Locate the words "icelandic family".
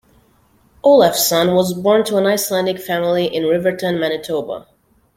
2.25-3.25